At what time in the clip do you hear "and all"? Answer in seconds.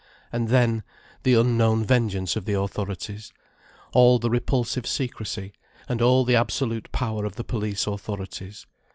5.87-6.25